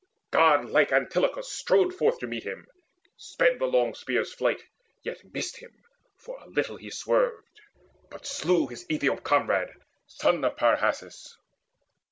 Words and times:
Godlike 0.31 0.91
Antilochus 0.91 1.47
Strode 1.51 1.93
forth 1.93 2.17
to 2.21 2.25
meet 2.25 2.43
him, 2.43 2.65
sped 3.17 3.59
the 3.59 3.67
long 3.67 3.93
spear's 3.93 4.33
flight, 4.33 4.63
Yet 5.03 5.23
missed 5.31 5.57
him, 5.57 5.83
for 6.17 6.39
a 6.39 6.47
little 6.49 6.77
he 6.77 6.89
swerved, 6.89 7.61
but 8.09 8.25
slew 8.25 8.65
His 8.65 8.83
Aethiop 8.89 9.21
comrade, 9.21 9.69
son 10.07 10.43
of 10.43 10.57
Pyrrhasus. 10.57 11.37